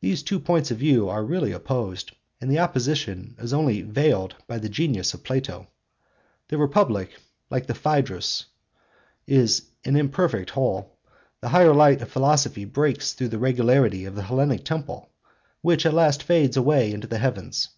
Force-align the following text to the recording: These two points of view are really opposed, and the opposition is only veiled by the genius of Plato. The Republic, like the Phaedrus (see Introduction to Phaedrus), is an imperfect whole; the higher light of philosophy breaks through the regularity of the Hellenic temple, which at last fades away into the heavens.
These 0.00 0.24
two 0.24 0.40
points 0.40 0.72
of 0.72 0.78
view 0.78 1.08
are 1.08 1.22
really 1.22 1.52
opposed, 1.52 2.10
and 2.40 2.50
the 2.50 2.58
opposition 2.58 3.36
is 3.38 3.52
only 3.52 3.82
veiled 3.82 4.34
by 4.48 4.58
the 4.58 4.68
genius 4.68 5.14
of 5.14 5.22
Plato. 5.22 5.68
The 6.48 6.58
Republic, 6.58 7.12
like 7.50 7.68
the 7.68 7.72
Phaedrus 7.74 8.46
(see 8.46 8.46
Introduction 9.26 9.26
to 9.26 9.26
Phaedrus), 9.36 9.48
is 9.60 9.68
an 9.84 9.94
imperfect 9.96 10.50
whole; 10.50 10.98
the 11.40 11.50
higher 11.50 11.72
light 11.72 12.02
of 12.02 12.10
philosophy 12.10 12.64
breaks 12.64 13.12
through 13.12 13.28
the 13.28 13.38
regularity 13.38 14.06
of 14.06 14.16
the 14.16 14.24
Hellenic 14.24 14.64
temple, 14.64 15.10
which 15.62 15.86
at 15.86 15.94
last 15.94 16.24
fades 16.24 16.56
away 16.56 16.90
into 16.90 17.06
the 17.06 17.18
heavens. 17.18 17.68